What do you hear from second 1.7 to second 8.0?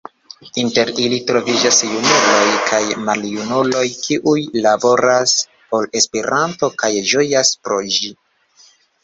junuloj kaj maljunuloj, kiuj laboras por Esperanto kaj ĝojas pro